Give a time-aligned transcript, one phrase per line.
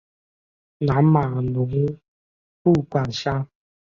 [0.79, 1.69] 南马农
[2.63, 3.47] 布管辖。